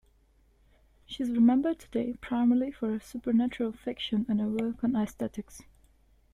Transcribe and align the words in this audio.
She 1.05 1.21
is 1.21 1.29
remembered 1.29 1.77
today 1.77 2.13
primarily 2.19 2.71
for 2.71 2.89
her 2.89 2.99
supernatural 2.99 3.71
fiction 3.71 4.25
and 4.27 4.39
her 4.41 4.47
work 4.47 4.83
on 4.83 4.95
aesthetics. 4.95 5.61